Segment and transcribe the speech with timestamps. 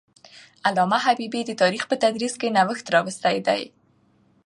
[0.67, 3.61] علامه حبيبي د تاریخ په تدریس کې نوښت راوستی دی.